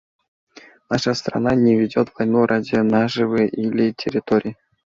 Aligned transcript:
«Наша 0.89 1.13
страна 1.13 1.53
не 1.65 1.77
ведет 1.79 2.09
войну 2.17 2.47
ради 2.47 2.77
наживы 2.81 3.45
или 3.45 3.91
территории. 3.91 4.57